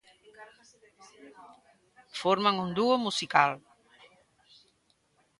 Forman 2.21 2.55
un 2.63 2.69
dúo 2.77 2.95
musical. 3.05 3.51